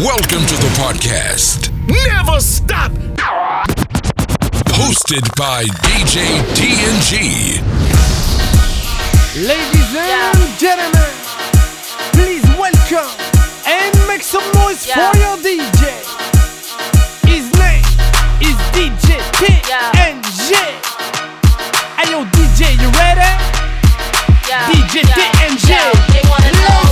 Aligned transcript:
Welcome 0.00 0.46
to 0.48 0.56
the 0.56 0.72
podcast. 0.80 1.68
Never 1.86 2.40
stop. 2.40 2.90
Hosted 4.72 5.20
by 5.36 5.64
DJ 5.84 6.24
TNG. 6.56 7.60
Ladies 9.36 9.92
and 9.94 10.58
gentlemen, 10.58 11.12
please 12.16 12.42
welcome 12.56 13.10
and 13.66 13.92
make 14.08 14.22
some 14.22 14.44
noise 14.54 14.86
Yeah. 14.86 15.12
for 15.12 15.18
your 15.18 15.36
DJ. 15.36 15.92
His 17.28 17.52
name 17.60 17.84
is 18.40 18.56
DJ 18.72 19.20
TNG. 19.36 20.56
Hey 22.00 22.10
yo, 22.10 22.24
DJ, 22.32 22.80
you 22.80 22.88
ready? 22.96 23.28
Yeah, 24.48 24.72
DJ 24.72 25.04
yeah, 25.04 25.14
TNG. 25.14 25.68
yeah, 25.68 26.91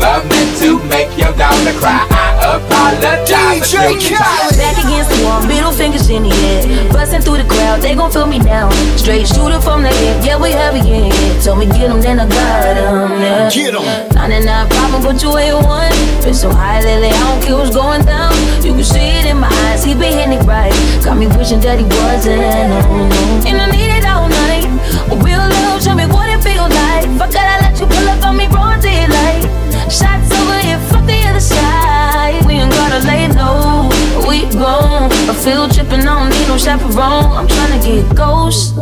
for 0.00 0.06
real. 0.06 0.20
Never 0.20 0.28
meant 0.28 0.58
to 0.60 0.78
make 0.88 1.12
your 1.18 1.32
daughter 1.36 1.74
cry. 1.78 2.06
I 2.40 2.56
apologize 2.56 3.30
a 3.30 3.76
trillion 3.76 4.00
times. 4.00 4.56
Back 4.56 4.76
against 4.80 5.10
the 5.10 5.24
wall, 5.24 5.44
middle 5.46 5.72
fingers 5.72 6.08
in 6.08 6.22
the 6.24 6.32
air. 6.32 6.92
Busting 6.92 7.22
through 7.22 7.38
the 7.38 7.48
crowd, 7.48 7.80
they 7.80 7.94
gon' 7.94 8.10
feel 8.10 8.26
me 8.26 8.38
now. 8.38 8.70
Straight 8.96 9.28
shooter 9.28 9.60
from 9.60 9.82
the 9.82 9.88
hip, 9.88 10.24
yeah, 10.24 10.40
we 10.40 10.50
heavy, 10.50 10.80
yeah, 10.80 11.12
yeah. 11.12 11.42
Told 11.42 11.58
me 11.58 11.66
get 11.66 11.90
'em, 11.90 12.00
then 12.00 12.18
I 12.20 12.26
got 12.26 12.30
got 12.30 12.76
'em, 12.76 13.20
yeah. 13.20 13.50
Get 13.50 13.74
'em. 13.74 13.84
99 14.14 14.68
problem, 14.68 15.02
but 15.02 15.22
you 15.22 15.36
ain't 15.38 15.56
one. 15.64 15.92
Been 16.24 16.34
so 16.34 16.50
high 16.50 16.80
lately, 16.80 17.08
I 17.08 17.20
don't 17.20 17.42
care 17.42 17.56
what's 17.56 17.70
going 17.70 18.04
down. 18.04 18.32
You 18.64 18.72
can 18.74 18.84
see 18.84 19.20
it 19.20 19.26
in 19.26 19.38
my 19.38 19.48
eyes, 19.68 19.84
he 19.84 19.94
been 19.94 20.12
hitting 20.12 20.32
it 20.32 20.44
right. 20.46 20.74
Got 21.04 21.16
me 21.18 21.26
wishing 21.26 21.60
that 21.60 21.78
he 21.78 21.84
wasn't, 21.84 22.40
no, 22.40 22.80
no. 22.88 23.48
And 23.48 23.60
I 23.60 23.66
need 23.70 23.90
it 23.98 24.04
all 24.06 24.28
night. 24.28 24.68
A 25.12 25.16
real 25.16 25.44
love, 25.44 25.82
show 25.82 25.94
me 25.94 26.06
what 26.06 26.28
it 26.28 26.40
feels 26.42 26.72
like. 26.72 27.06
Fuck 27.18 27.32
it, 27.32 27.46
I 27.52 27.60
let 27.60 27.78
you 27.78 27.86
pull 27.86 28.08
up 28.08 28.22
on 28.24 28.36
me, 28.36 28.46
broad 28.48 28.80
daylight. 28.80 29.44
Shots 29.90 30.30
over 30.38 30.58
here, 30.60 30.78
fuck 30.88 31.04
the 31.04 31.20
other 31.26 31.40
side. 31.40 32.46
We 32.46 32.54
ain't 32.54 32.70
gotta 32.70 33.04
lay 33.06 33.26
low, 33.26 33.90
we 34.28 34.46
gone. 34.54 35.10
A 35.28 35.34
field 35.34 35.74
trip 35.74 35.90
and 35.90 36.08
I 36.08 36.14
don't 36.14 36.30
need 36.30 36.46
no 36.46 36.56
chaperone. 36.56 37.36
I'm 37.36 37.48
tryna 37.48 37.84
get 37.84 38.14
ghost. 38.14 38.76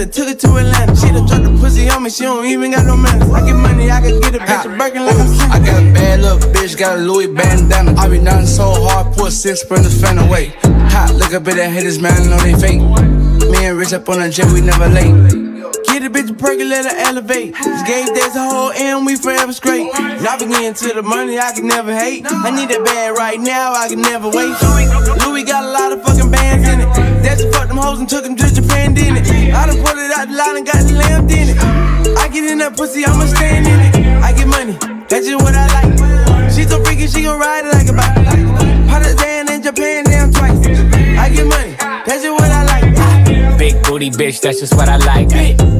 Better, 0.00 0.12
took 0.12 0.28
it 0.28 0.38
to 0.40 0.48
Atlanta. 0.56 0.96
She 0.96 1.08
done 1.12 1.26
dropped 1.26 1.44
the 1.44 1.58
pussy 1.60 1.88
on 1.90 2.02
me, 2.02 2.10
she 2.10 2.24
don't 2.24 2.46
even 2.46 2.70
got 2.70 2.86
no 2.86 2.96
manners. 2.96 3.30
I 3.30 3.46
get 3.46 3.54
money, 3.54 3.90
I 3.90 4.00
can 4.00 4.20
get 4.20 4.34
a 4.34 4.38
bitch 4.38 4.64
a 4.64 4.76
Birkin 4.76 5.04
like 5.04 5.16
I'm 5.16 5.52
I 5.52 5.58
got 5.58 5.82
a 5.82 5.92
bad 5.92 6.20
little 6.20 6.38
bitch, 6.38 6.78
got 6.78 6.98
a 6.98 7.00
Louis 7.00 7.28
bandana. 7.28 7.94
I 7.98 8.08
be 8.08 8.18
nothing 8.18 8.46
so 8.46 8.64
hard, 8.86 9.14
put 9.16 9.32
six 9.32 9.60
sprinters 9.60 10.00
fan 10.00 10.18
away. 10.18 10.52
Hot, 10.92 11.14
look 11.14 11.34
up 11.34 11.46
at 11.48 11.56
the 11.56 11.68
haters, 11.68 12.00
man, 12.00 12.12
I 12.12 12.26
know 12.28 12.38
they 12.38 12.54
fake. 12.54 12.80
Me 13.50 13.66
and 13.66 13.78
Rich 13.78 13.92
up 13.92 14.08
on 14.08 14.20
the 14.20 14.30
jet, 14.30 14.50
we 14.52 14.60
never 14.60 14.88
late. 14.88 15.50
Get 15.84 16.04
a 16.04 16.10
bitch 16.10 16.30
a 16.30 16.34
perky, 16.34 16.64
let 16.64 16.84
her 16.84 16.96
elevate. 17.08 17.54
This 17.54 17.82
game 17.82 18.06
days 18.14 18.36
a 18.36 18.44
whole 18.44 18.72
and 18.72 19.04
we 19.04 19.16
forever 19.16 19.52
straight. 19.52 19.90
Now 20.22 20.36
we 20.38 20.46
getting 20.46 20.74
to 20.74 20.94
the 20.94 21.02
money, 21.02 21.38
I 21.38 21.52
can 21.52 21.66
never 21.66 21.92
hate. 21.92 22.24
I 22.26 22.50
need 22.50 22.68
that 22.70 22.84
bag 22.84 23.16
right 23.16 23.40
now, 23.40 23.72
I 23.72 23.88
can 23.88 24.00
never 24.00 24.28
wait. 24.28 24.54
Louis, 24.62 24.86
Louis 25.26 25.44
got 25.44 25.64
a 25.64 25.70
lot 25.70 25.92
of 25.92 26.02
fucking 26.04 26.30
bands 26.30 26.68
in 26.68 26.80
it. 26.80 27.22
That's 27.22 27.44
hoes 27.80 27.98
and 28.00 28.08
took 28.08 28.24
them 28.24 28.36
to 28.36 28.46
Japan, 28.52 28.94
didn't 28.94 29.24
it? 29.24 29.54
I 29.54 29.66
done 29.66 29.76
pulled 29.76 29.98
it 29.98 30.12
out 30.12 30.28
the 30.28 30.36
line 30.36 30.56
and 30.58 30.66
got 30.66 30.84
the 30.84 30.94
lamb 30.94 31.28
in 31.30 31.48
it. 31.50 31.58
I 32.16 32.28
get 32.28 32.44
in 32.44 32.58
that 32.58 32.76
pussy, 32.76 33.04
I'ma 33.04 33.24
stand 33.26 33.66
in 33.66 33.80
it. 33.80 34.22
I 34.22 34.32
get 34.32 34.46
money, 34.46 34.76
that's 35.08 35.26
just 35.26 35.42
what 35.42 35.54
I 35.54 35.66
like. 35.76 36.52
She 36.52 36.64
so 36.64 36.82
freaky, 36.84 37.06
she 37.06 37.22
gon' 37.22 37.40
ride 37.40 37.64
it 37.64 37.72
like 37.72 37.88
a 37.88 37.94
bike. 37.96 38.14
Put 38.90 39.02
it 39.06 39.16
down 39.18 39.50
in 39.52 39.62
Japan, 39.62 40.04
damn 40.04 40.32
twice. 40.32 40.60
I 41.18 41.28
get 41.30 41.46
money, 41.46 41.74
that's 42.06 42.22
just 42.22 42.32
what 42.32 42.39
booty 43.90 44.10
bitch, 44.10 44.40
that's 44.40 44.60
just 44.60 44.74
what 44.76 44.88
I 44.88 44.98
like. 44.98 45.30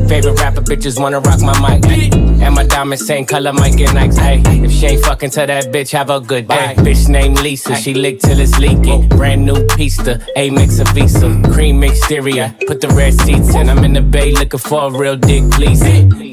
Favorite 0.08 0.40
rapper 0.40 0.62
bitches 0.62 1.00
wanna 1.00 1.20
rock 1.20 1.40
my 1.40 1.54
mic. 1.60 2.12
And 2.42 2.54
my 2.54 2.64
diamonds 2.64 3.06
same 3.06 3.24
color, 3.24 3.52
might 3.52 3.76
get 3.76 3.90
Nikes. 3.90 4.18
Ay. 4.18 4.42
If 4.64 4.72
she 4.72 4.86
ain't 4.86 5.04
fucking 5.04 5.30
to 5.30 5.46
that 5.46 5.66
bitch, 5.66 5.92
have 5.92 6.10
a 6.10 6.18
good 6.18 6.48
day. 6.48 6.74
Bitch 6.78 7.08
named 7.08 7.38
Lisa, 7.40 7.76
she 7.76 7.94
lick 7.94 8.18
till 8.18 8.40
it's 8.40 8.58
leaking. 8.58 9.08
Brand 9.08 9.44
new 9.46 9.64
pista, 9.76 10.20
A 10.34 10.50
mix 10.50 10.80
of 10.80 10.88
Visa. 10.88 11.28
Cream 11.52 11.84
exterior, 11.84 12.52
put 12.66 12.80
the 12.80 12.88
red 12.88 13.14
seats 13.14 13.54
in. 13.54 13.68
I'm 13.70 13.84
in 13.84 13.92
the 13.92 14.02
bay 14.02 14.32
looking 14.32 14.58
for 14.58 14.88
a 14.88 14.90
real 14.90 15.16
dick, 15.16 15.48
please. 15.52 15.80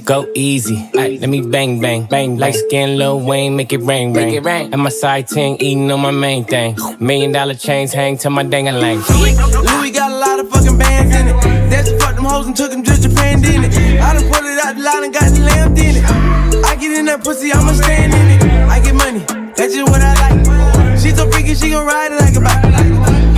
Go 0.03 0.25
easy, 0.33 0.77
ay. 0.95 1.19
let 1.21 1.29
me 1.29 1.41
bang 1.41 1.79
bang. 1.81 2.05
Bang, 2.05 2.37
like 2.37 2.55
skin 2.55 2.97
Lil 2.97 3.19
Wayne, 3.19 3.55
make 3.55 3.73
it 3.73 3.81
rain, 3.81 4.13
rain. 4.13 4.33
It 4.33 4.43
rain. 4.43 4.73
And 4.73 4.81
my 4.81 4.89
side 4.89 5.27
ting 5.27 5.57
eating 5.59 5.91
on 5.91 5.99
my 5.99 6.11
main 6.11 6.45
thing. 6.45 6.75
Million 6.99 7.33
dollar 7.33 7.55
chains 7.55 7.93
hang 7.93 8.17
to 8.19 8.29
my 8.29 8.43
dang 8.43 8.67
a 8.67 8.71
lang. 8.71 8.99
Louis 9.09 9.91
got 9.91 10.11
a 10.11 10.17
lot 10.17 10.39
of 10.39 10.56
and 12.47 12.55
took 12.55 12.71
them 12.71 12.81
to 12.81 12.99
Japan, 12.99 13.43
it? 13.43 13.99
I 13.99 14.13
done 14.13 14.23
pulled 14.31 14.45
it 14.45 14.57
out 14.63 14.75
the 14.75 14.81
line 14.81 15.03
and 15.03 15.13
got 15.13 15.31
lamb 15.37 15.75
in 15.75 15.97
it. 15.97 16.05
I 16.63 16.75
get 16.75 16.97
in 16.97 17.05
that 17.05 17.23
pussy, 17.23 17.51
I'ma 17.51 17.73
stand 17.73 18.13
in 18.13 18.39
it. 18.39 18.43
I 18.71 18.79
get 18.79 18.95
money, 18.95 19.19
that's 19.55 19.75
just 19.75 19.91
what 19.91 20.01
I 20.01 20.15
like. 20.23 20.97
She 20.97 21.11
so 21.11 21.29
freaky, 21.29 21.55
she 21.55 21.69
gon' 21.69 21.85
ride 21.85 22.11
it 22.11 22.19
like 22.19 22.35
a 22.35 22.41
bike. 22.41 22.63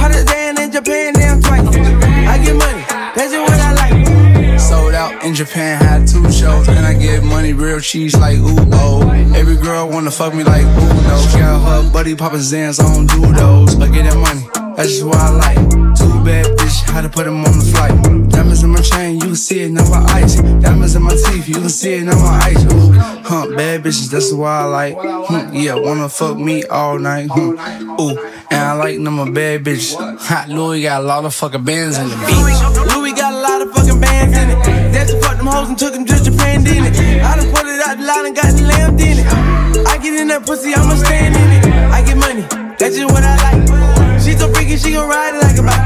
It 0.09 0.25
down 0.25 0.59
in 0.59 0.71
Japan, 0.71 1.13
damn 1.13 1.41
twice. 1.41 1.65
I 1.65 2.37
get 2.37 2.55
money, 2.55 2.83
that's 3.15 3.31
just 3.33 3.41
what 3.41 3.59
I 3.59 3.73
like. 3.73 4.59
Sold 4.59 4.93
out 4.93 5.23
in 5.23 5.33
Japan, 5.33 5.81
had 5.81 6.07
two 6.07 6.31
shows. 6.31 6.67
And 6.67 6.85
I 6.85 6.93
get 6.93 7.23
money, 7.23 7.53
real 7.53 7.79
cheese 7.79 8.15
like 8.15 8.37
oh. 8.41 9.09
Every 9.35 9.55
girl 9.55 9.89
wanna 9.89 10.11
fuck 10.11 10.33
me 10.33 10.43
like 10.43 10.65
ooh 10.65 11.01
no. 11.09 11.27
She 11.31 11.39
got 11.39 11.83
her 11.83 11.91
buddy 11.91 12.15
poppin' 12.15 12.39
Zans, 12.39 12.79
I 12.79 12.93
don't 12.93 13.07
do 13.07 13.33
those. 13.33 13.79
I 13.79 13.87
get 13.89 14.03
that 14.03 14.17
money, 14.17 14.75
that's 14.75 14.89
just 14.89 15.05
what 15.05 15.17
I 15.17 15.29
like. 15.29 15.88
Bad 16.25 16.45
bitch, 16.57 16.83
how 16.91 17.01
to 17.01 17.09
put 17.09 17.25
them 17.25 17.43
on 17.45 17.57
the 17.57 17.65
flight. 17.65 18.29
Diamonds 18.29 18.63
in 18.63 18.69
my 18.69 18.81
chain, 18.81 19.15
you 19.15 19.21
can 19.21 19.35
see 19.35 19.61
it, 19.61 19.71
now 19.71 19.89
my 19.89 20.03
ice. 20.11 20.35
Diamonds 20.35 20.95
in 20.95 21.01
my 21.01 21.15
teeth, 21.15 21.47
you 21.47 21.55
can 21.55 21.69
see 21.69 21.93
it, 21.93 22.03
now 22.03 22.15
my 22.15 22.39
ice. 22.43 22.63
Ooh, 22.65 22.91
huh, 23.23 23.47
bad 23.55 23.83
bitches, 23.83 24.09
that's 24.11 24.31
why 24.33 24.61
I 24.61 24.65
like. 24.65 24.95
Hmm, 24.97 25.55
yeah, 25.55 25.75
wanna 25.75 26.09
fuck 26.09 26.37
me 26.37 26.63
all 26.65 26.99
night. 26.99 27.27
Hmm, 27.31 27.99
ooh, 27.99 28.17
and 28.51 28.61
I 28.61 28.73
like 28.73 29.01
them 29.01 29.19
a 29.19 29.31
bad 29.31 29.63
bitch. 29.63 29.95
Hot 30.19 30.49
Louis 30.49 30.83
got 30.83 31.01
a 31.01 31.05
lot 31.05 31.25
of 31.25 31.33
fucking 31.33 31.63
bands 31.63 31.97
in 31.97 32.09
the 32.09 32.15
beach. 32.27 32.95
Louis 32.95 33.13
got 33.13 33.33
a 33.33 33.39
lot 33.39 33.61
of 33.61 33.73
fucking 33.73 33.99
bands 33.99 34.37
in 34.37 34.49
it. 34.49 34.91
That's 34.91 35.13
fuck 35.25 35.37
them 35.37 35.47
hoes 35.47 35.69
and 35.69 35.77
took 35.77 35.93
them 35.93 36.05
to 36.05 36.23
Japan, 36.23 36.63
didn't 36.63 36.93
it? 36.93 37.23
I 37.23 37.37
done 37.37 37.51
pulled 37.53 37.67
it 37.67 37.81
out 37.87 37.97
the 37.97 38.05
line 38.05 38.25
and 38.27 38.35
got 38.35 38.51
the 38.53 38.63
in 39.03 39.19
it. 39.19 39.87
I 39.87 39.97
get 39.97 40.13
in 40.19 40.27
that 40.27 40.45
pussy, 40.45 40.73
I'ma 40.73 40.95
stand 40.95 41.35
in 41.35 41.49
it. 41.57 41.65
I 41.91 42.03
get 42.03 42.17
money, 42.17 42.41
that's 42.77 42.97
just 42.97 43.11
what 43.11 43.23
I 43.23 43.35
like. 43.37 43.98
She 44.21 44.37
so 44.37 44.51
freaky, 44.53 44.77
she 44.77 44.91
gon' 44.91 45.09
ride 45.09 45.35
it 45.35 45.41
like 45.41 45.57
a 45.57 45.63
bike. 45.63 45.79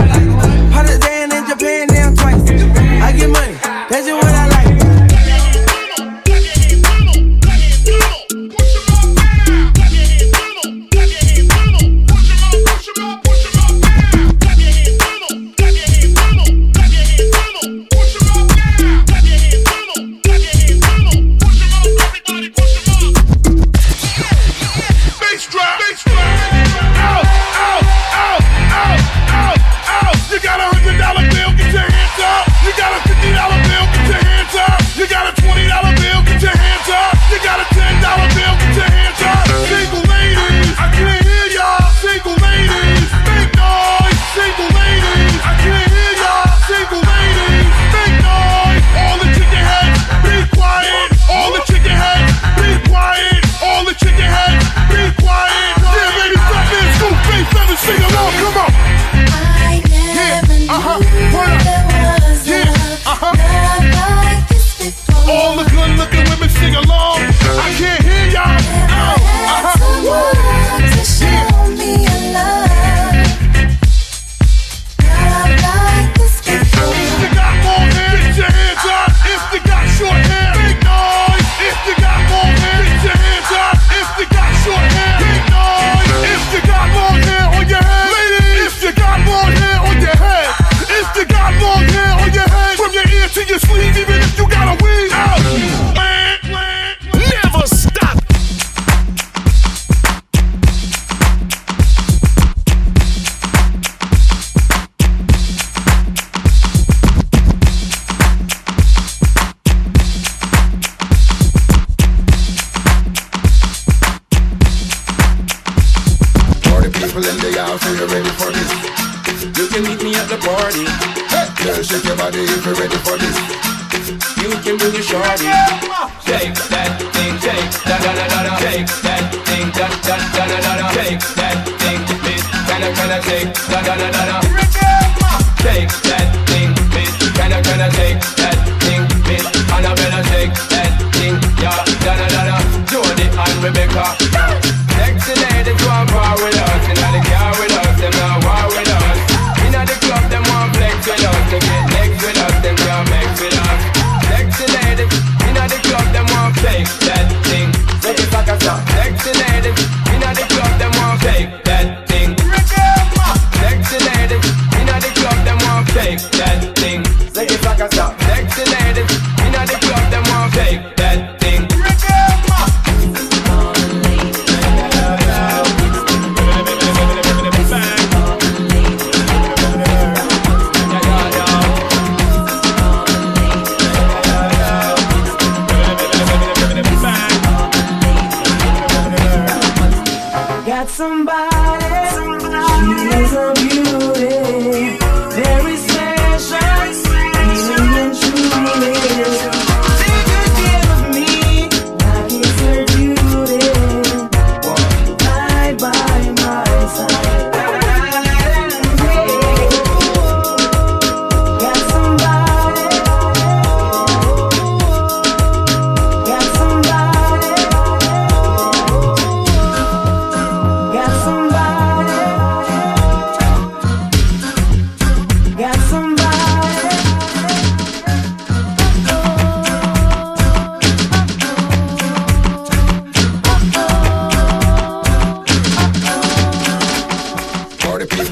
It 0.86 1.00
down 1.00 1.32
in 1.32 1.48
Japan, 1.48 1.88
damn 1.88 2.16
twice. 2.16 2.42
I 3.02 3.14
get 3.16 3.30
money, 3.30 3.54
that's 3.90 4.08
what 4.08 4.33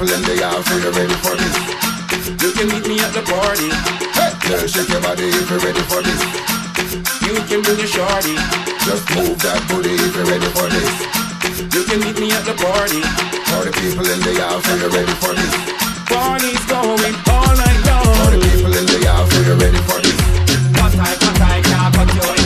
people 0.02 0.18
in 0.18 0.22
the 0.26 0.34
they 0.34 0.42
are 0.42 0.58
you 0.58 0.92
ready 0.98 1.18
for 1.22 1.36
this. 1.38 1.56
You 2.42 2.50
can 2.58 2.68
meet 2.74 2.86
me 2.90 2.98
at 3.06 3.14
the 3.14 3.22
party. 3.22 3.70
Hey, 4.18 4.34
girl, 4.50 4.66
shake 4.66 4.90
your 4.90 5.02
body 5.02 5.30
if 5.30 5.50
you're 5.50 5.62
ready 5.62 5.84
for 5.86 6.02
this. 6.02 6.22
You 7.22 7.38
can 7.46 7.62
bring 7.62 7.78
a 7.78 7.88
shorty. 7.88 8.36
Just 8.82 9.06
move 9.14 9.38
that 9.46 9.62
booty 9.70 9.94
if 9.94 10.16
you're 10.18 10.26
ready 10.26 10.50
for 10.58 10.66
this. 10.74 10.90
You 11.70 11.84
can 11.86 12.00
meet 12.02 12.18
me 12.18 12.34
at 12.34 12.46
the 12.50 12.58
party. 12.58 13.02
Party 13.46 13.72
people 13.78 14.06
in 14.10 14.20
the 14.26 14.34
they 14.34 14.42
are 14.42 14.58
you 14.58 14.90
ready 14.90 15.16
for 15.22 15.34
this. 15.38 15.54
Party's 16.10 16.66
going 16.66 17.16
all 17.30 17.54
night 17.54 17.82
long. 17.86 18.10
Party 18.26 18.42
people 18.42 18.74
in 18.74 18.86
the 18.86 18.98
they 18.98 19.06
are 19.06 19.26
you 19.46 19.54
ready 19.54 19.82
for 19.86 20.02
this. 20.02 20.18
Cause 20.82 20.98
I, 20.98 21.14
cause 21.14 21.42
I 21.46 21.62
can't 21.62 21.94
control 21.94 22.41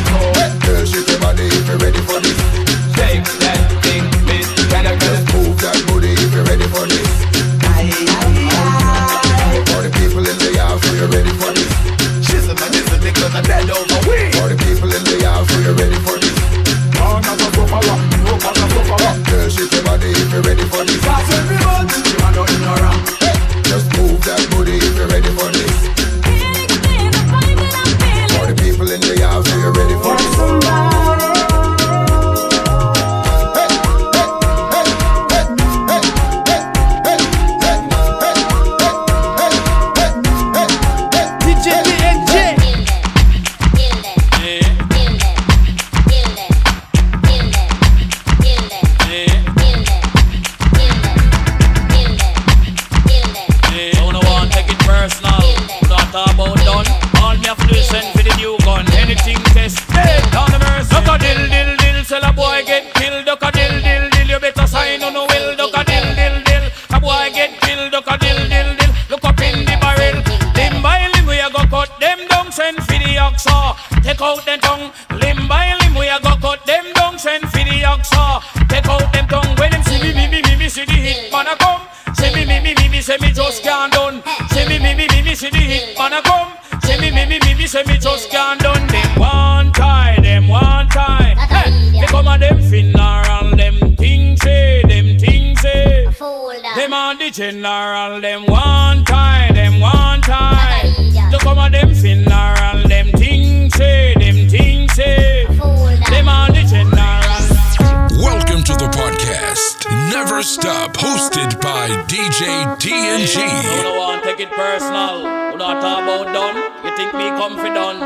it 114.45 114.51
personal. 114.55 115.23
Would 115.51 115.61
I 115.61 115.73
talk 115.81 116.03
about 116.03 116.25
done? 116.33 116.55
You 116.85 116.95
think 116.95 117.13
me 117.13 117.27
confident? 117.41 118.01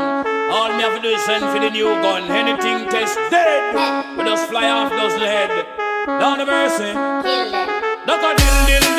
All 0.50 0.68
me 0.76 0.82
have 0.82 0.96
to 0.96 1.02
do 1.02 1.08
is 1.08 1.22
send 1.24 1.44
for 1.44 1.60
the 1.60 1.70
new 1.70 1.90
gun. 2.00 2.30
Anything 2.30 2.88
test 2.88 3.18
dead. 3.30 4.16
We 4.16 4.24
just 4.24 4.48
fly 4.48 4.68
off 4.70 4.90
those 4.90 5.16
lead. 5.20 5.66
Down 6.06 6.38
the 6.38 6.46
mercy. 6.46 6.92
Kill 6.92 7.50
them. 7.50 8.06
Duck. 8.06 8.89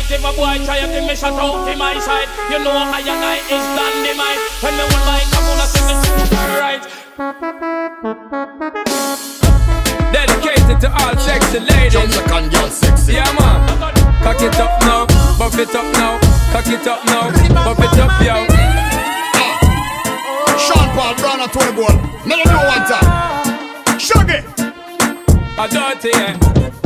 night 0.00 0.10
If 0.10 0.24
a 0.24 0.32
boy 0.32 0.64
try 0.64 0.80
to 0.80 1.00
me 1.00 1.14
shut 1.14 1.32
out 1.32 1.66
to 1.66 1.76
my 1.76 1.98
side 2.00 2.28
You 2.50 2.58
know 2.64 2.72
I 2.72 3.00
and 3.00 3.24
I 3.24 3.36
is 3.48 3.66
dynamite 3.76 4.40
When 4.62 4.74
me 4.76 4.84
one 4.88 5.04
like 5.06 5.28
I'm 5.36 5.44
gonna 5.48 5.66
super 5.68 6.48
right 6.60 6.84
Dedicated 10.12 10.80
to 10.80 10.88
all 10.90 11.16
sexy 11.18 11.60
ladies. 11.60 11.92
Jump 11.92 12.16
like 12.16 12.32
on 12.32 12.50
your 12.50 12.68
sexy. 12.70 13.12
Yeah 13.14 13.30
man. 13.38 13.60
Cock 14.22 14.42
it 14.42 14.58
up 14.58 14.80
now 14.82 15.06
Buff 15.38 15.58
it 15.58 15.74
up 15.74 15.84
now. 15.94 16.18
Cock 16.52 16.66
it 16.66 16.86
up 16.86 17.04
now 17.06 17.30
Buff 17.64 17.78
it 17.78 17.98
up 17.98 18.20
yo. 18.22 18.46
Uh, 19.36 19.48
Sean 20.58 20.88
Paul 20.96 21.14
Brown 21.16 21.40
at 21.40 21.52
20 21.52 21.76
goal 21.76 21.96
Never 22.26 22.44
do 22.44 22.56
one 22.56 22.84
time. 22.88 23.98
Shaggy. 23.98 24.40
A 25.58 25.68
dirty 25.68 26.08
yeah 26.08 26.79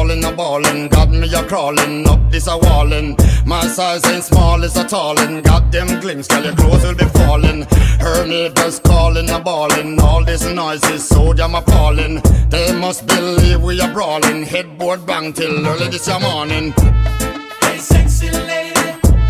falling, 0.00 0.24
a 0.24 0.32
balling. 0.32 0.88
Got 0.88 1.10
me 1.10 1.32
a 1.34 1.42
crawling 1.44 2.08
up 2.08 2.20
this 2.30 2.46
a 2.46 2.56
walling. 2.56 3.16
My 3.44 3.66
size 3.66 4.04
ain't 4.06 4.24
small, 4.24 4.62
it's 4.64 4.76
a 4.76 4.84
tallin'. 4.84 5.42
Got 5.42 5.70
them 5.70 6.00
glimpse, 6.00 6.26
girl, 6.28 6.44
your 6.44 6.54
clothes 6.54 6.84
will 6.84 6.94
be 6.94 7.04
falling. 7.18 7.62
Her 8.00 8.26
neighbors 8.26 8.78
calling, 8.80 9.28
a 9.30 9.38
balling. 9.40 10.00
All 10.00 10.24
this 10.24 10.44
noise 10.46 10.84
is 10.90 11.06
so 11.06 11.32
damn 11.32 11.54
appalling. 11.54 12.22
They 12.48 12.72
must 12.72 13.06
believe 13.06 13.60
we 13.62 13.80
are 13.80 13.92
brawling. 13.92 14.44
Headboard 14.44 15.06
bang 15.06 15.32
till 15.32 15.66
early 15.66 15.88
this 15.88 16.08
morning. 16.08 16.72
Hey, 17.60 17.78
sexy 17.78 18.30
lady. 18.30 18.72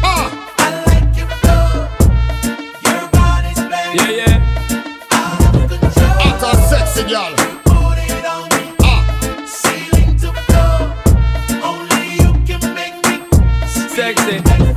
Ah. 0.05 0.29
I 0.59 0.69
like 0.89 1.17
your 1.19 1.31
flow. 1.43 1.71
Your 2.87 3.09
body's 3.11 3.61
banging. 3.71 3.99
Yeah, 3.99 4.23
yeah. 4.23 5.11
Out 5.11 5.55
of. 5.55 5.71
Hot 6.23 6.55
and 6.55 6.65
sexy 6.71 7.03
girl. 7.09 7.50
Sexy. 14.11 14.70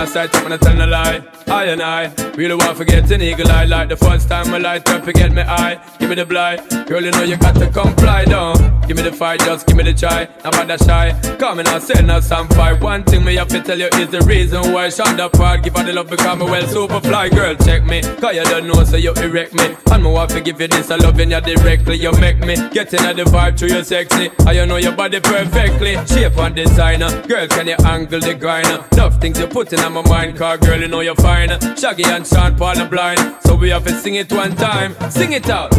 I 0.00 0.06
sight 0.06 0.34
up 0.34 0.44
and 0.46 0.54
I 0.54 0.56
tell 0.56 0.74
no 0.74 0.86
lie. 0.86 1.22
I 1.46 1.64
and 1.64 1.82
I 1.82 2.10
really 2.34 2.54
want 2.54 2.78
to 2.78 2.84
get 2.86 3.10
an 3.10 3.20
eagle 3.20 3.50
eye 3.50 3.64
like 3.64 3.90
the 3.90 3.96
first 3.96 4.28
time 4.28 4.54
I 4.54 4.58
light 4.58 4.88
up, 4.88 5.06
you 5.06 5.12
get 5.12 5.30
me 5.30 5.42
eye. 5.42 5.78
Give 5.98 6.08
me 6.08 6.14
the 6.14 6.24
blind, 6.24 6.88
girl, 6.88 7.02
you 7.02 7.10
know 7.10 7.22
you 7.22 7.36
got 7.36 7.54
to 7.56 7.68
comply 7.68 8.24
down. 8.24 8.80
Give 8.86 8.96
me 8.96 9.02
the 9.02 9.12
fight, 9.12 9.40
just 9.40 9.66
give 9.66 9.76
me 9.76 9.84
the 9.84 9.92
try. 9.92 10.26
Not 10.42 10.52
bad 10.54 10.68
that 10.68 10.80
shy. 10.80 11.36
Come 11.36 11.58
and 11.58 11.68
I'll 11.68 11.80
send 11.80 12.10
us 12.10 12.28
some 12.28 12.48
fight. 12.48 12.80
One 12.80 13.04
thing 13.04 13.24
me 13.24 13.36
have 13.36 13.48
to 13.48 13.60
tell 13.62 13.78
you 13.78 13.88
is 13.94 14.08
the 14.08 14.22
reason 14.22 14.72
why 14.72 14.88
Shonda 14.88 15.30
part. 15.30 15.62
Give 15.62 15.76
her 15.76 15.84
the 15.84 15.92
love 15.92 16.08
because 16.08 16.38
me 16.38 16.44
well 16.46 16.66
super 16.66 17.00
fly, 17.00 17.28
girl. 17.28 17.54
Check 17.56 17.84
me, 17.84 18.00
cause 18.00 18.34
you 18.34 18.44
don't 18.44 18.66
know, 18.66 18.82
so 18.84 18.96
you 18.96 19.12
erect 19.14 19.52
me. 19.54 19.76
And 19.92 20.02
me 20.02 20.10
want 20.10 20.30
to 20.30 20.40
give 20.40 20.60
you 20.60 20.68
this, 20.68 20.90
I 20.90 20.96
loving 20.96 21.30
you 21.30 21.40
directly. 21.40 21.96
You 21.96 22.12
make 22.12 22.38
me 22.38 22.56
get 22.70 22.94
in 22.94 23.16
the 23.16 23.24
vibe 23.24 23.56
to 23.58 23.68
you 23.68 23.84
sexy. 23.84 24.30
And 24.46 24.56
you 24.56 24.66
know 24.66 24.76
your 24.76 24.96
body 24.96 25.20
perfectly. 25.20 25.94
Shape 26.06 26.38
and 26.38 26.56
designer, 26.56 27.10
girl, 27.26 27.46
can 27.48 27.66
you 27.66 27.76
angle 27.84 28.20
the 28.20 28.34
grinder? 28.34 28.84
Enough 28.92 29.20
things 29.20 29.38
you 29.38 29.46
put 29.46 29.72
in 29.72 29.89
my 29.90 30.02
mind, 30.08 30.36
car 30.36 30.56
girl, 30.58 30.80
you 30.80 30.88
know 30.88 31.00
you're 31.00 31.14
fine. 31.16 31.48
Shaggy 31.76 32.04
and 32.04 32.26
Sean 32.26 32.56
Paul 32.56 32.78
are 32.78 32.88
blind, 32.88 33.20
so 33.42 33.54
we 33.54 33.70
have 33.70 33.84
to 33.84 33.92
sing 33.92 34.14
it 34.14 34.32
one 34.32 34.54
time. 34.56 34.94
Sing 35.10 35.32
it 35.32 35.48
out. 35.48 35.74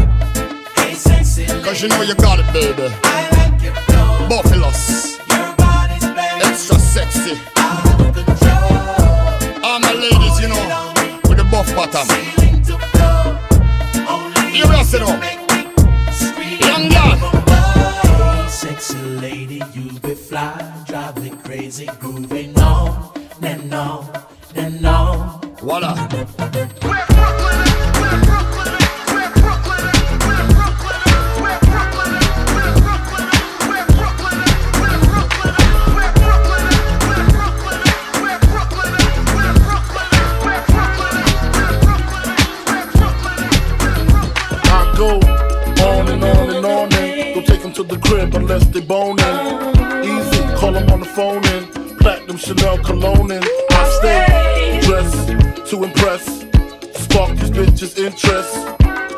Hey, 0.76 0.94
sexy 0.94 1.46
Cause 1.64 1.82
you 1.82 1.90
know 1.90 2.02
you 2.02 2.16
got 2.16 2.40
it, 2.40 2.52
baby. 2.54 2.94
I 3.04 3.30
like 3.38 3.62
your 3.64 3.74
flow. 3.74 4.28
Buffaloes. 4.28 5.18
Your 5.30 5.56
body's 5.56 6.04
banging. 6.04 6.48
Extra 6.48 6.80
sexy. 6.80 7.40
Out 7.56 8.02
of 8.02 8.14
control. 8.14 9.64
All 9.64 9.80
my 9.80 9.94
ladies, 9.94 10.40
you 10.42 10.50
know, 10.50 10.94
with 11.30 11.38
the 11.38 11.48
buff 11.52 11.74
bottom. 11.76 12.08
Ceiling 12.08 12.62
to 12.64 12.78
floor. 12.78 13.40
Only 14.10 14.58
You 14.58 14.66
rest 14.66 14.94
it 14.94 15.02
up. 15.04 15.20
make 15.20 15.40
me. 15.52 16.58
Young 16.60 16.90
girl. 16.90 17.18
Hey, 17.48 18.48
sexy 18.50 18.98
lady, 18.98 19.62
you 19.74 20.00
be 20.00 20.16
fly, 20.16 20.84
drive 20.88 21.22
me 21.24 21.30
crazy, 21.44 21.86
grooving 22.00 22.32
on 22.32 22.48
and 22.48 22.51
on 23.82 24.08
and 24.56 24.86
on. 24.86 25.42
Voila. 25.58 25.96
Unless 48.34 48.68
they 48.68 48.82
boning. 48.82 49.26
Easy, 50.04 50.42
call 50.56 50.72
them 50.74 50.90
on 50.92 51.00
the 51.00 51.06
phone 51.16 51.44
and 51.46 51.71
Chanel 52.42 52.80
cologne 52.80 53.32
and 53.32 53.46
I 53.70 54.00
stay 54.00 54.80
dressed 54.82 55.28
to 55.70 55.84
impress, 55.84 56.26
spark 57.00 57.38
these 57.38 57.52
bitches' 57.52 58.00
interest. 58.00 58.54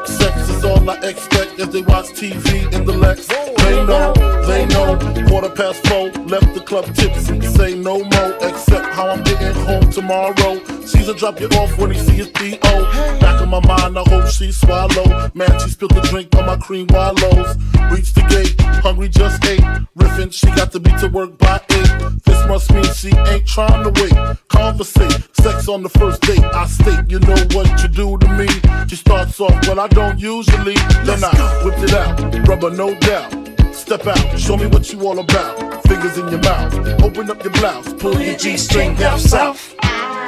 Sex 0.06 0.50
is 0.50 0.66
all 0.66 0.90
I 0.90 0.98
expect 0.98 1.58
as 1.58 1.70
they 1.70 1.84
watch 1.84 2.08
TV 2.08 2.72
in 2.74 2.84
the 2.84 2.92
Lex. 2.92 3.28
They 3.28 3.86
know, 3.86 4.12
they 4.46 4.66
know. 4.66 5.00
Quarter 5.30 5.52
past 5.52 5.88
four, 5.88 6.10
left 6.26 6.54
the 6.54 6.60
club 6.66 6.94
tipsy. 6.96 7.40
Say 7.42 7.76
no 7.76 8.00
more, 8.04 8.38
except 8.42 8.94
how 8.94 9.08
I'm 9.08 9.24
getting 9.24 9.54
home 9.64 9.90
tomorrow. 9.90 10.62
Caesar 10.86 11.14
drop 11.14 11.40
you 11.40 11.48
off 11.48 11.78
when 11.78 11.92
he 11.92 12.00
see 12.00 12.18
his 12.18 12.28
P.O. 12.28 13.33
My 13.54 13.60
mind, 13.68 14.00
I 14.00 14.04
hope 14.10 14.26
she 14.30 14.52
swallow. 14.52 15.30
Man, 15.36 15.60
she 15.60 15.70
spilled 15.70 15.92
the 15.92 16.02
drink 16.10 16.36
on 16.36 16.48
my 16.48 16.58
cream 16.58 16.88
wallows. 16.90 17.56
Reached 17.94 18.16
the 18.16 18.26
gate, 18.28 18.60
hungry 18.82 19.10
just 19.10 19.46
ate. 19.46 19.62
Riffin', 19.96 20.32
she 20.32 20.48
got 20.56 20.72
to 20.72 20.80
be 20.80 20.90
to 20.94 21.08
work 21.08 21.38
by 21.38 21.62
eight. 21.70 22.24
This 22.26 22.48
must 22.48 22.74
mean 22.74 22.92
she 22.96 23.16
ain't 23.30 23.46
trying 23.46 23.84
to 23.84 23.92
wait. 24.02 24.38
Conversate, 24.48 25.30
sex 25.38 25.68
on 25.68 25.84
the 25.84 25.90
first 25.90 26.22
date. 26.22 26.44
I 26.44 26.66
state, 26.66 27.06
you 27.08 27.20
know 27.20 27.38
what 27.54 27.70
you 27.84 27.90
do 27.90 28.18
to 28.18 28.28
me. 28.34 28.48
She 28.90 28.96
starts 28.96 29.40
off, 29.40 29.54
well, 29.68 29.80
I 29.80 29.88
don't 29.88 30.20
usually. 30.20 30.74
Then 31.06 31.24
I 31.24 31.62
whipped 31.64 31.84
it 31.84 31.94
out, 31.94 32.48
rubber 32.48 32.72
no 32.72 32.98
doubt. 33.02 33.30
Step 33.72 34.08
out, 34.08 34.40
show 34.40 34.58
me 34.58 34.66
what 34.66 34.92
you 34.92 35.00
all 35.06 35.20
about. 35.20 35.84
Fingers 35.84 36.18
in 36.18 36.28
your 36.30 36.42
mouth, 36.42 36.74
open 37.04 37.30
up 37.30 37.44
your 37.44 37.54
blouse, 37.54 37.94
pull 38.02 38.20
your 38.20 38.36
G 38.36 38.58
string 38.58 38.96
down 38.96 39.20
south. 39.20 39.76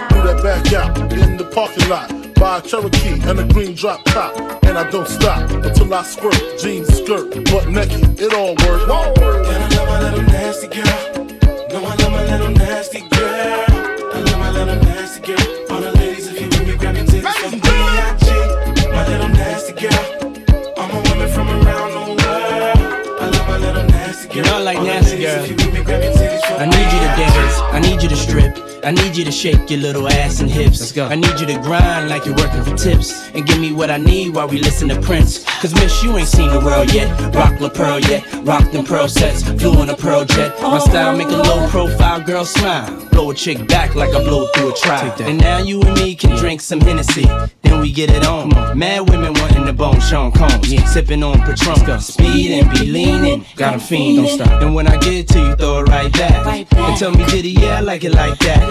Do 0.10 0.22
that 0.22 0.42
back 0.44 0.72
out 0.74 1.12
in 1.12 1.38
the 1.38 1.46
parking 1.46 1.90
lot. 1.90 2.15
Buy 2.36 2.58
a 2.58 2.62
Cherokee 2.62 3.20
and 3.30 3.40
a 3.40 3.44
green 3.54 3.74
drop 3.76 4.04
top. 4.06 4.36
And 4.66 4.78
I 4.78 4.90
don't 4.90 5.08
stop 5.08 5.50
until 5.52 5.94
I 5.94 6.04
squirt. 6.04 6.36
Jeans, 6.60 6.88
skirt, 6.94 7.32
butt 7.46 7.70
naked, 7.70 8.20
it 8.20 8.34
all 8.34 8.56
works. 8.66 8.84
And 8.84 9.64
I 9.64 9.68
love 9.76 9.88
my 9.88 10.00
little 10.02 10.22
nasty 10.24 10.68
girl. 10.68 11.26
No, 11.72 11.86
I 11.86 11.96
love 11.96 12.12
my 12.12 12.24
little 12.26 12.50
nasty 12.52 13.00
girl. 13.10 13.66
I 14.14 14.20
love 14.20 14.40
my 14.40 14.52
little 14.52 14.76
nasty 14.84 15.22
girl. 15.22 15.72
All 15.72 15.82
the 15.82 15.92
ladies, 15.94 16.28
if 16.28 16.40
you 16.42 16.48
with 16.48 16.68
me, 16.68 16.76
grab 16.76 16.96
your 16.96 17.06
titties 17.06 17.50
from 17.50 17.60
B.I.G. 17.60 18.90
My 18.90 19.08
little 19.08 19.30
nasty 19.30 19.74
girl. 19.74 20.74
All 20.78 20.88
my 20.88 21.02
women 21.10 21.30
from 21.30 21.48
around 21.50 21.92
the 21.92 22.24
world. 22.24 23.22
I 23.22 23.30
love 23.30 23.48
my 23.48 23.58
little 23.58 23.84
nasty 23.86 24.28
girl. 24.34 24.46
You 24.60 24.64
like 24.64 24.78
All 24.78 24.84
the 24.84 24.90
nasty 24.94 25.12
ladies, 25.18 25.26
girl. 25.26 25.44
if 25.44 25.50
you 25.50 25.56
with 25.56 25.74
me, 25.74 25.84
grab 25.84 26.04
your 26.04 26.14
titties 26.14 26.60
I 26.60 26.66
need 26.66 26.90
you 26.94 27.00
to 27.00 27.12
dance. 27.18 27.60
I 27.76 27.80
need 27.80 28.04
you 28.04 28.10
to 28.10 28.16
strip. 28.16 28.75
I 28.86 28.92
need 28.92 29.18
you 29.18 29.26
to 29.26 29.32
shake 29.32 29.72
your 29.72 29.80
little 29.80 30.08
ass 30.08 30.42
and 30.42 30.50
hips. 30.50 30.80
Let's 30.80 30.92
go. 30.92 31.08
I 31.08 31.16
need 31.16 31.40
you 31.40 31.48
to 31.48 31.58
grind 31.64 32.08
like 32.08 32.24
you're 32.28 32.36
working 32.36 32.64
for 32.64 32.76
tips. 32.78 33.28
And 33.30 33.44
give 33.44 33.60
me 33.60 33.72
what 33.72 33.90
I 33.90 33.98
need 33.98 34.36
while 34.36 34.48
we 34.48 34.60
listen 34.60 34.90
to 34.90 35.02
Prince. 35.02 35.44
Cause 35.60 35.74
miss, 35.74 36.04
you 36.04 36.16
ain't 36.16 36.28
seen 36.28 36.52
the 36.52 36.60
world 36.60 36.94
yet. 36.94 37.10
Rock 37.34 37.60
La 37.60 37.70
Pearl 37.70 38.00
yet. 38.02 38.24
Rock 38.44 38.72
them 38.72 38.86
pearl 38.86 39.08
sets. 39.08 39.42
Flew 39.42 39.74
on 39.80 39.90
a 39.90 39.98
pearl 39.98 40.24
jet. 40.24 40.52
My 40.62 40.78
oh. 40.78 40.88
style 40.88 41.18
make 41.18 41.30
a 41.30 41.32
low 41.32 41.68
profile 41.70 42.22
girl 42.22 42.46
smile. 42.46 43.05
Blow 43.16 43.32
a 43.32 43.34
chick 43.34 43.66
back 43.70 43.96
like 43.96 44.14
I 44.14 44.22
blow 44.22 44.48
through 44.48 44.74
a 44.74 44.76
trial. 44.76 45.16
And 45.22 45.40
now 45.40 45.60
you 45.60 45.82
and 45.82 45.96
me 45.96 46.16
can 46.16 46.36
drink 46.36 46.60
some 46.60 46.82
Hennessy. 46.82 47.24
Then 47.62 47.80
we 47.80 47.94
get 47.94 48.10
it 48.10 48.26
on. 48.26 48.50
Mad 48.78 49.10
women 49.10 49.34
wanting 49.36 49.64
the 49.64 49.72
bone 49.72 50.02
Sean 50.02 50.34
Combs. 50.34 50.68
Sipping 50.92 51.24
on 51.24 51.40
Patron. 51.40 52.02
Speed 52.02 52.52
and 52.52 52.70
be 52.72 52.86
leaning. 52.86 53.46
Got 53.56 53.76
'em 53.76 53.80
fiend. 53.80 54.28
Don't 54.28 54.36
stop. 54.36 54.62
And 54.62 54.76
when 54.76 54.88
I 54.88 54.98
get 54.98 55.30
to 55.30 55.40
you, 55.40 55.56
throw 55.56 55.80
it 55.80 55.84
right 55.84 56.12
back. 56.12 56.68
And 56.74 56.98
tell 56.98 57.12
me, 57.12 57.26
did 57.28 57.46
he? 57.46 57.52
Yeah, 57.52 57.78
I 57.78 57.80
like 57.80 58.04
it 58.04 58.14
like 58.14 58.38
that. 58.40 58.62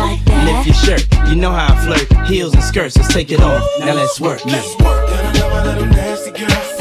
Lift 0.45 0.67
your 0.67 0.75
shirt. 0.75 1.07
You 1.29 1.37
know 1.37 1.51
how 1.51 1.73
I 1.73 1.77
flirt. 1.87 2.29
Heels 2.29 2.53
and 2.53 2.63
skirts. 2.63 2.99
Let's 2.99 3.15
take 3.15 3.33
it 3.33 3.41
off. 3.41 3.63
Now 3.81 3.95
let's 3.95 4.21
work. 4.21 4.45
Let's 4.45 4.77
work. 4.79 5.09
Yeah. 6.37 6.74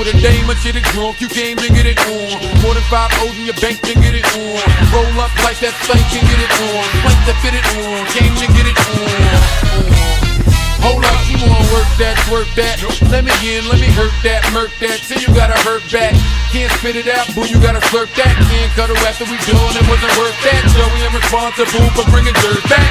With 0.00 0.16
a 0.16 0.16
dame 0.16 0.48
or 0.48 0.56
shit 0.56 0.80
it 0.80 0.86
drunk, 0.96 1.20
you 1.20 1.28
came 1.28 1.60
to 1.60 1.68
get 1.68 1.84
it 1.84 2.00
on. 2.08 2.40
More 2.64 2.72
than 2.72 2.80
five 2.88 3.12
O's 3.20 3.36
in 3.36 3.44
your 3.44 3.58
bank 3.60 3.84
to 3.84 3.92
get 3.92 4.16
it 4.16 4.24
on. 4.32 4.64
Roll 4.96 5.12
up 5.20 5.28
like 5.44 5.60
that 5.60 5.76
thing 5.84 6.00
can 6.08 6.24
get 6.24 6.40
it 6.40 6.52
on. 6.56 6.84
Plank 7.04 7.20
to 7.28 7.34
fit 7.44 7.52
it 7.52 7.66
on, 7.76 8.00
came 8.08 8.32
to 8.40 8.48
get 8.48 8.64
it 8.64 8.78
on. 8.96 9.20
Hold 10.80 11.04
up, 11.04 11.20
you 11.28 11.36
wanna 11.44 11.68
work 11.76 11.84
that, 12.00 12.16
work 12.32 12.48
that. 12.56 12.80
Let 13.12 13.28
me 13.28 13.34
in, 13.44 13.68
let 13.68 13.76
me 13.76 13.92
hurt 13.92 14.16
that, 14.24 14.40
murk 14.56 14.72
that. 14.80 15.04
Till 15.04 15.20
you 15.20 15.28
gotta 15.36 15.58
hurt 15.68 15.84
back. 15.92 16.16
Can't 16.48 16.72
spit 16.80 16.96
it 16.96 17.04
out, 17.04 17.28
boo, 17.36 17.44
you 17.44 17.60
gotta 17.60 17.84
slurp 17.92 18.08
that. 18.16 18.32
Can't 18.48 18.72
cut 18.72 18.88
her 18.88 18.96
after 19.04 19.28
we 19.28 19.36
done, 19.44 19.76
it 19.76 19.84
wasn't 19.84 20.16
worth 20.16 20.38
that. 20.48 20.64
So 20.72 20.80
we 20.96 21.04
am 21.04 21.12
responsible 21.12 21.84
for 21.92 22.08
bringing 22.08 22.32
dirt 22.40 22.64
back. 22.72 22.88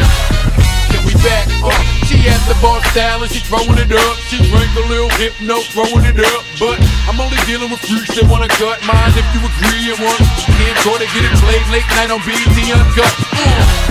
Then 0.93 1.02
we 1.10 1.17
back, 1.26 1.50
she 1.50 1.88
at 2.30 2.42
the 2.46 2.56
bar 2.62 2.80
style 2.94 3.26
and 3.26 3.32
she 3.32 3.42
throwing 3.42 3.78
it 3.82 3.89
up. 3.89 4.15
She 4.30 4.38
drank 4.54 4.70
a 4.78 4.86
little 4.86 5.10
hypno, 5.18 5.65
throwing 5.74 6.06
it 6.06 6.22
up. 6.22 6.42
But 6.62 6.78
I'm 7.10 7.18
only 7.18 7.42
dealing 7.50 7.74
with 7.74 7.82
freaks 7.82 8.13
that 8.15 8.30
wanna 8.30 8.48
cut 8.48 8.78
mine 8.86 9.13
if 9.18 9.28
you 9.34 9.42
agree 9.42 9.89
and 9.89 10.00
want. 10.00 10.22
Can't 10.46 10.78
try 10.86 10.98
to 11.02 11.10
get 11.10 11.24
it 11.26 11.34
played 11.42 11.65
late 11.74 11.89
night 11.98 12.13
on 12.13 12.22
BET 12.24 12.58
Uncut. 12.70 13.13
Uh. 13.34 13.89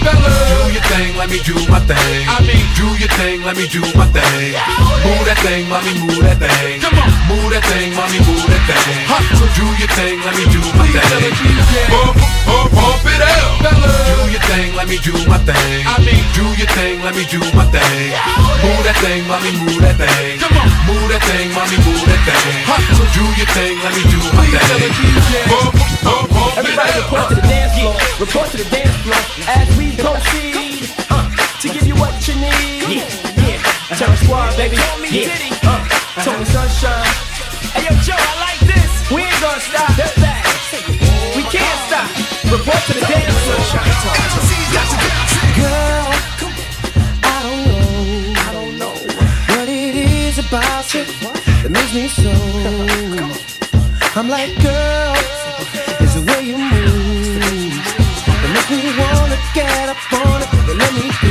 Fellas. 0.00 0.32
Do 0.48 0.72
your 0.72 0.82
thing, 0.88 1.16
let 1.16 1.28
me 1.28 1.38
do 1.44 1.54
my 1.68 1.80
thing. 1.80 2.24
I 2.26 2.40
mean, 2.40 2.64
do 2.74 2.88
your 2.96 3.12
thing, 3.20 3.42
let 3.42 3.56
me 3.56 3.68
do 3.68 3.80
my 3.94 4.06
thing. 4.06 4.89
Move 5.04 5.24
that 5.24 5.38
thing, 5.40 5.64
mommy, 5.68 5.92
move 6.04 6.20
that 6.22 6.36
thing. 6.38 6.80
Come 6.80 6.96
on, 7.00 7.10
move 7.28 7.48
that 7.52 7.64
thing, 7.72 7.90
mommy, 7.96 8.20
move 8.28 8.44
that 8.46 8.62
thing. 8.68 9.00
Hustle. 9.08 9.48
Do 9.56 9.66
your 9.80 9.90
thing, 9.96 10.20
let 10.24 10.34
me 10.36 10.44
do 10.52 10.60
my 10.76 10.86
thing. 10.88 11.88
Bump, 11.88 12.16
bump, 12.44 12.68
bump 12.76 13.04
it 13.08 13.22
out. 13.24 13.64
Do 13.64 14.28
your 14.28 14.44
thing, 14.50 14.76
let 14.76 14.86
me 14.88 14.98
do 15.00 15.12
my 15.24 15.40
thing. 15.40 15.80
I 15.88 15.96
mean, 16.04 16.20
do 16.36 16.44
your 16.60 16.68
thing, 16.76 17.00
let 17.00 17.16
me 17.16 17.24
do 17.28 17.40
my 17.56 17.64
thing. 17.72 18.12
Move 18.60 18.82
that 18.84 18.96
thing, 19.00 19.24
mommy, 19.24 19.52
move 19.64 19.80
that 19.80 19.96
thing. 19.96 20.36
Come 20.40 20.56
on, 20.60 20.68
move 20.84 21.08
that 21.08 21.22
thing, 21.32 21.48
mommy, 21.56 21.78
move 21.80 22.04
that 22.04 22.20
thing. 22.28 22.60
Hustle. 22.68 23.08
Do 23.16 23.24
your 23.40 23.48
thing, 23.56 23.74
let 23.80 23.92
me 23.96 24.02
do 24.08 24.20
my 24.36 24.44
thing. 24.44 24.92
Bump, 25.48 25.72
bump, 26.04 26.24
bump 26.28 26.52
it 26.56 26.58
Everybody 26.60 26.92
out. 26.92 27.04
report 27.08 27.24
to 27.32 27.34
the 27.40 27.46
dance 27.48 27.72
floor. 27.76 27.94
Report 28.20 28.46
to 28.52 28.56
the 28.60 28.68
dance 28.68 28.96
floor 29.00 29.20
as 29.48 29.66
we 29.80 29.96
proceed 29.96 30.92
uh, 31.08 31.24
to 31.60 31.66
give 31.72 31.86
you 31.88 31.96
what 31.96 32.12
you 32.28 32.36
need. 32.36 33.19
Yeah, 34.30 34.36
yeah. 34.36 34.50
Terror 34.50 34.50
Squad, 34.50 34.56
baby. 34.56 34.76
Yeah. 35.10 35.34
Uh, 35.66 36.22
Tony 36.22 36.44
Sunshine. 36.44 37.04
Hey, 37.74 37.82
yo, 37.82 37.92
Joe, 38.02 38.14
I 38.14 38.34
like 38.46 38.60
this. 38.62 39.10
We 39.10 39.22
ain't 39.22 39.40
gonna 39.40 39.60
stop. 39.60 39.90
We 41.36 41.42
can't 41.50 41.78
stop. 41.90 42.06
Report 42.50 42.78
to 42.86 42.92
the 42.94 43.00
dance 43.10 43.34
floor. 43.42 43.58
Girl, 45.58 46.06
I 47.22 47.42
don't 47.42 47.62
know. 47.66 48.34
I 48.36 48.52
don't 48.52 48.78
know 48.78 48.94
what 49.50 49.68
it 49.68 49.94
is 49.96 50.38
about 50.38 50.94
you 50.94 51.04
that 51.62 51.70
makes 51.70 51.92
me 51.94 52.08
so. 52.08 52.30
I'm 54.14 54.28
like, 54.28 54.54
girl, 54.62 55.14
it's 56.00 56.14
the 56.14 56.22
way 56.26 56.42
you 56.42 56.58
move. 56.58 57.40
It 58.42 58.50
makes 58.54 58.70
me 58.70 58.98
wanna 58.98 59.38
get 59.54 59.88
up 59.88 60.12
on 60.12 60.42
it, 60.42 60.50
baby, 60.50 60.74
let 60.78 60.94
me 60.94 61.29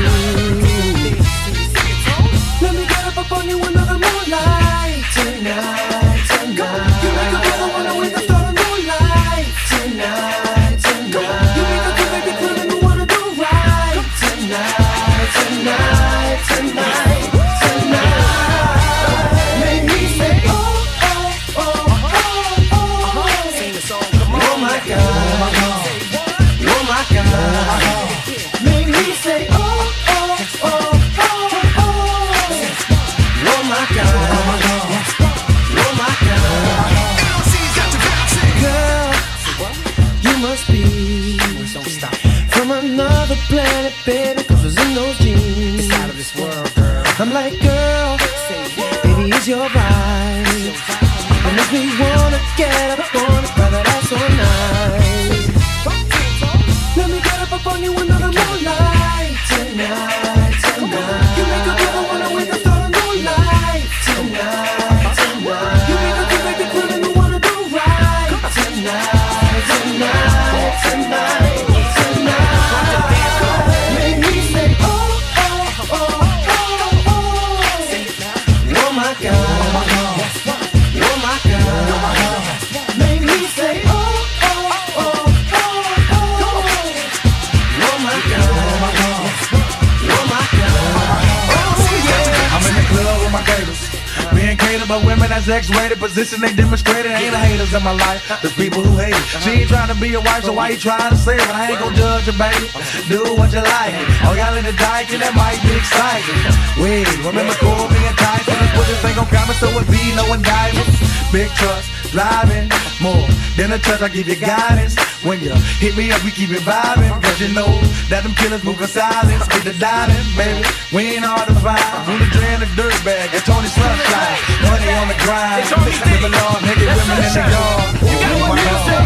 X-rated 95.51 95.99
position 95.99 96.41
they 96.41 96.53
demonstrated. 96.53 97.11
Ain't 97.11 97.33
no 97.33 97.39
haters 97.39 97.73
in 97.73 97.83
my 97.83 97.91
life. 97.93 98.21
There's 98.41 98.53
people 98.53 98.83
who 98.83 98.97
hate 98.97 99.13
it. 99.13 99.25
She 99.41 99.65
ain't 99.65 99.69
trying 99.69 99.89
to 99.89 99.97
be 99.99 100.09
your 100.09 100.21
wife, 100.21 100.43
so 100.43 100.53
why 100.53 100.69
you 100.69 100.77
trying 100.77 101.09
to 101.09 101.17
say 101.17 101.35
it? 101.35 101.49
I 101.49 101.71
ain't 101.71 101.79
gon' 101.79 101.95
judge 101.95 102.27
you, 102.27 102.35
baby. 102.37 102.69
Do 103.09 103.35
what 103.35 103.49
you 103.51 103.63
like. 103.65 103.93
Oh, 104.25 104.37
y'all 104.37 104.55
in 104.55 104.65
the 104.65 104.75
dyke 104.77 105.09
and 105.09 105.21
that 105.21 105.33
might 105.33 105.57
be 105.65 105.73
exciting. 105.73 106.37
Wait, 106.77 107.09
remember 107.25 107.53
Kobe 107.57 107.97
and 107.97 108.17
Tyson? 108.17 108.53
Put 108.77 108.85
this 108.85 109.01
thing 109.01 109.17
on 109.17 109.27
camera 109.27 109.55
so 109.57 109.67
it 109.73 109.87
be 109.89 110.13
no 110.13 110.25
indictment. 110.33 110.87
Big 111.33 111.49
trust, 111.57 111.89
driving 112.13 112.69
more 113.01 113.25
than 113.57 113.73
a 113.73 113.79
trust. 113.79 114.03
I 114.03 114.09
give 114.09 114.27
you 114.27 114.37
guidance. 114.37 114.95
When 115.23 115.41
you 115.43 115.51
hit 115.83 115.97
me 115.97 116.11
up, 116.11 116.23
we 116.23 116.31
keep 116.31 116.49
it 116.51 116.63
vibing. 116.63 117.11
Cause 117.21 117.41
you 117.41 117.51
know 117.51 117.67
that 118.07 118.23
them 118.23 118.31
killers 118.39 118.63
move 118.63 118.79
in 118.79 118.87
silence. 118.87 119.47
Get 119.51 119.67
the 119.67 119.75
diamond, 119.75 120.23
baby. 120.39 120.63
We 120.95 121.19
ain't 121.19 121.27
hard 121.27 121.43
to 121.51 121.55
find. 121.59 121.83
Dre 122.31 122.47
and 122.55 122.63
the 122.63 122.71
dirt 122.79 122.95
bag 123.03 123.27
and 123.35 123.43
Tony 123.43 123.67
Sunshine. 123.67 124.39
Money 124.63 124.87
on 124.95 125.11
the 125.11 125.19
grind. 125.19 125.67
Live 125.67 126.23
along, 126.23 126.63
nigga, 126.63 126.87
women 126.87 127.19
in 127.19 127.35
the 127.35 127.43
yard. 127.51 127.99
You 127.99 128.15
got 128.15 128.47
one 128.47 128.63
music. 128.63 129.03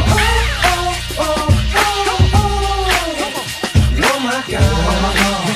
Oh, 1.18 1.18
oh, 1.18 1.50
oh, 1.82 2.54
oh 4.06 4.22
my 4.22 4.38
God, 4.46 4.62
oh 4.62 5.02
my 5.02 5.18
God, 5.18 5.50
oh 5.50 5.53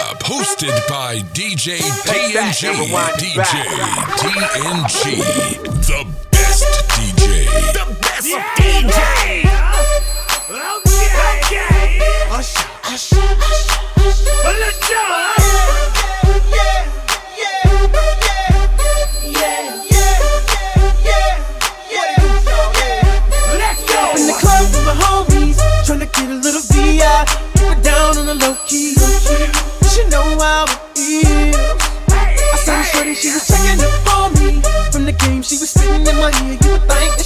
up, 0.00 0.18
hosted 0.22 0.76
by 0.88 1.18
DJ 1.34 1.78
TNG. 1.78 2.72
DJ 3.18 3.42
TNG, 4.20 5.02
the 5.86 6.04
best 6.30 6.64
DJ. 6.90 7.46
The 7.72 7.84
best 8.00 8.28
yeah. 8.28 8.44
DJ. 8.56 8.98
Okay. 10.48 11.08
Okay. 11.36 12.00
Usher, 12.30 12.68
usher, 12.84 13.16
usher, 13.16 13.80
usher. 13.96 14.36
Well, 14.44 14.56
let's 14.60 14.88
go. 14.88 15.39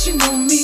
you 0.07 0.17
know 0.19 0.37
me. 0.37 0.64